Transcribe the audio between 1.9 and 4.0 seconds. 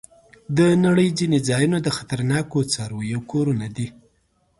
خطرناکو څارويو کورونه دي.